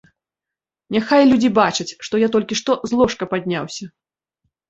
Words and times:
Няхай 0.95 1.21
людзі 1.31 1.49
бачаць, 1.59 1.85
што 2.09 2.21
я 2.25 2.29
толькі 2.35 2.59
што 2.61 2.71
з 2.93 2.99
ложка 3.01 3.23
падняўся. 3.35 3.85